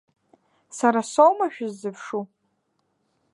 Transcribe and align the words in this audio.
Сара 0.77 1.01
соума 1.11 1.47
шәыззыԥшу?! 1.53 2.23